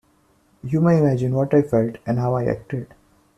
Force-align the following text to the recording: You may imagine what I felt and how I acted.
You 0.63 0.81
may 0.81 0.97
imagine 0.97 1.35
what 1.35 1.53
I 1.53 1.61
felt 1.61 1.97
and 2.07 2.17
how 2.17 2.33
I 2.35 2.45
acted. 2.45 2.87